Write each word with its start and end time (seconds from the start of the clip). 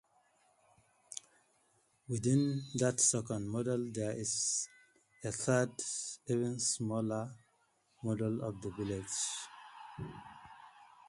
Within 2.09 2.59
that 2.79 2.99
second 2.99 3.47
model 3.47 3.91
there 3.93 4.13
is 4.13 4.67
a 5.23 5.31
third, 5.31 5.69
even 6.27 6.57
smaller 6.59 7.29
model 8.03 8.41
of 8.43 8.59
the 8.63 8.71
village. 8.71 9.15